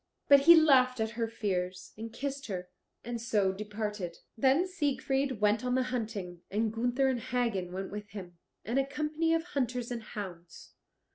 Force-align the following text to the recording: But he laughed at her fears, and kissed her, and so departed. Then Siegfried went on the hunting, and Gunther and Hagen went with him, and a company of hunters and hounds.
But 0.29 0.39
he 0.39 0.55
laughed 0.55 0.99
at 0.99 1.11
her 1.11 1.27
fears, 1.27 1.93
and 1.95 2.11
kissed 2.11 2.47
her, 2.47 2.69
and 3.03 3.21
so 3.21 3.51
departed. 3.51 4.17
Then 4.35 4.67
Siegfried 4.67 5.39
went 5.41 5.63
on 5.63 5.75
the 5.75 5.83
hunting, 5.93 6.41
and 6.49 6.73
Gunther 6.73 7.07
and 7.07 7.19
Hagen 7.19 7.71
went 7.71 7.91
with 7.91 8.09
him, 8.09 8.39
and 8.65 8.79
a 8.79 8.87
company 8.87 9.31
of 9.35 9.43
hunters 9.43 9.91
and 9.91 10.01
hounds. 10.01 10.73